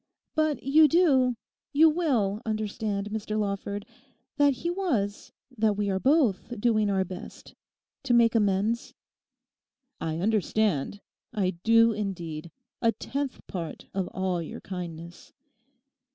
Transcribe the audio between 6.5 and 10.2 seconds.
"doing our best"—to make amends?' 'I